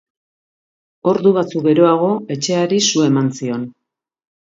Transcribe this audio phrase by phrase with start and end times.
[1.11, 2.09] Ordu batzuk geroago
[2.39, 3.73] etxeari su eman zion.